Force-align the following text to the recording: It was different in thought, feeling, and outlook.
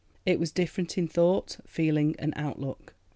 It 0.25 0.39
was 0.39 0.51
different 0.51 0.97
in 0.97 1.07
thought, 1.07 1.57
feeling, 1.67 2.15
and 2.17 2.33
outlook. 2.35 2.95